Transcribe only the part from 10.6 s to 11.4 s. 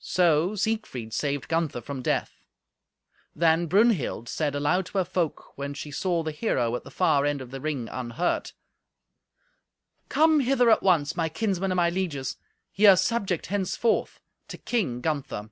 at once, my